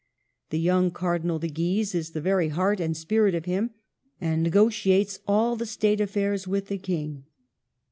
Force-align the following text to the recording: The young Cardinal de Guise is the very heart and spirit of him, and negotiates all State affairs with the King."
The 0.49 0.57
young 0.57 0.89
Cardinal 0.89 1.37
de 1.37 1.47
Guise 1.47 1.93
is 1.93 2.09
the 2.09 2.21
very 2.21 2.47
heart 2.49 2.79
and 2.79 2.97
spirit 2.97 3.35
of 3.35 3.45
him, 3.45 3.69
and 4.19 4.41
negotiates 4.41 5.19
all 5.27 5.59
State 5.59 6.01
affairs 6.01 6.47
with 6.47 6.69
the 6.69 6.79
King." 6.79 7.25